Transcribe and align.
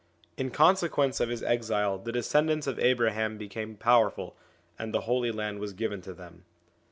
In 0.35 0.49
consequence 0.49 1.19
of 1.19 1.29
his 1.29 1.43
exile 1.43 1.99
the 1.99 2.11
descendants 2.11 2.65
of 2.65 2.79
Abraham 2.79 3.37
became 3.37 3.75
powerful, 3.75 4.35
and 4.79 4.95
the 4.95 5.01
Holy 5.01 5.31
Land 5.31 5.59
was 5.59 5.73
given 5.73 6.01
to 6.01 6.13
them. 6.15 6.43